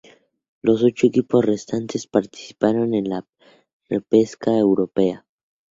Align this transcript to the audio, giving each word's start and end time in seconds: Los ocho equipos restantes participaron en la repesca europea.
Los 0.63 0.81
ocho 0.83 1.05
equipos 1.05 1.45
restantes 1.45 2.07
participaron 2.07 2.95
en 2.95 3.07
la 3.07 3.27
repesca 3.87 4.49
europea. 4.57 5.27